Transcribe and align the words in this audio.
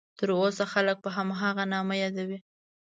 تر 0.17 0.29
اوسه 0.41 0.63
خلک 0.73 0.97
په 1.03 1.09
هماغه 1.17 1.63
نامه 1.73 1.95
یادوي. 2.03 2.39